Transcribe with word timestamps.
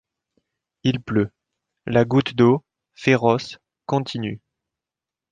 Il 0.83 0.99
pleut; 1.03 1.29
la 1.85 2.05
goutte 2.05 2.33
d’eau, 2.33 2.65
féroce, 2.95 3.59
continue; 3.85 4.41